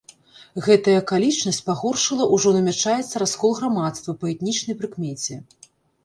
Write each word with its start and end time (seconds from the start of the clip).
Гэтая 0.67 0.93
акалічнасць 1.01 1.59
пагоршыла 1.67 2.25
ўжо 2.35 2.53
намячаецца 2.55 3.21
раскол 3.23 3.53
грамадства 3.59 4.15
па 4.23 4.31
этнічнай 4.33 4.75
прыкмеце. 4.81 5.37